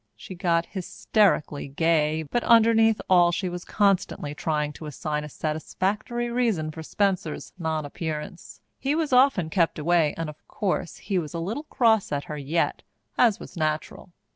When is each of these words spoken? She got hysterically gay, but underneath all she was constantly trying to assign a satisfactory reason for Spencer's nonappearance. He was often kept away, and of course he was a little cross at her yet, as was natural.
She 0.15 0.33
got 0.33 0.65
hysterically 0.65 1.67
gay, 1.67 2.23
but 2.23 2.43
underneath 2.43 2.99
all 3.07 3.31
she 3.31 3.47
was 3.49 3.63
constantly 3.63 4.33
trying 4.33 4.73
to 4.73 4.87
assign 4.87 5.23
a 5.23 5.29
satisfactory 5.29 6.31
reason 6.31 6.71
for 6.71 6.81
Spencer's 6.81 7.53
nonappearance. 7.59 8.61
He 8.79 8.95
was 8.95 9.13
often 9.13 9.51
kept 9.51 9.77
away, 9.77 10.15
and 10.17 10.27
of 10.27 10.43
course 10.47 10.97
he 10.97 11.19
was 11.19 11.35
a 11.35 11.39
little 11.39 11.65
cross 11.65 12.11
at 12.11 12.23
her 12.23 12.37
yet, 12.39 12.81
as 13.15 13.39
was 13.39 13.55
natural. 13.55 14.11